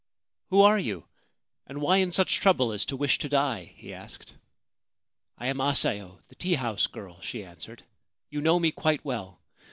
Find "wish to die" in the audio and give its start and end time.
2.97-3.71